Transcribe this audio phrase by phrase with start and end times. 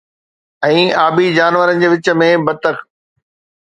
[0.67, 2.85] ۽ آبي جانورن جي وچ ۾ بتڪ